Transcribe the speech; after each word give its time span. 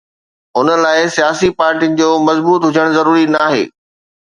ان 0.57 0.67
لاءِ 0.83 1.01
سياسي 1.17 1.51
پارٽين 1.61 1.95
جو 2.03 2.09
مضبوط 2.31 2.69
هجڻ 2.71 3.01
ضروري 3.01 3.33
ناهي. 3.39 3.67